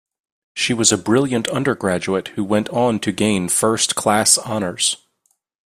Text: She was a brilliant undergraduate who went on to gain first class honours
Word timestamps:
She 0.55 0.73
was 0.73 0.91
a 0.91 0.97
brilliant 0.97 1.47
undergraduate 1.49 2.29
who 2.29 2.43
went 2.43 2.69
on 2.69 2.97
to 3.01 3.11
gain 3.11 3.49
first 3.49 3.93
class 3.95 4.35
honours 4.39 4.97